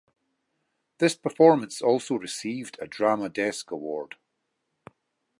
[0.97, 4.15] This performance also received a Drama Desk Award.